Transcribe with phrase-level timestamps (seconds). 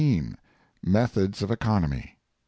[0.81, 2.17] METHODS OF ECONOMY.